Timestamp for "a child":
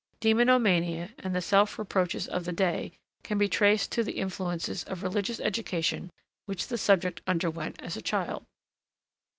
7.95-8.43